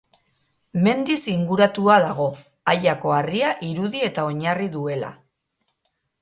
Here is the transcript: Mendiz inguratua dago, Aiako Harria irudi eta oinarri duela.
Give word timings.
Mendiz 0.85 1.17
inguratua 1.33 1.97
dago, 2.03 2.25
Aiako 2.73 3.13
Harria 3.19 3.53
irudi 3.73 4.03
eta 4.09 4.25
oinarri 4.31 4.71
duela. 4.79 5.13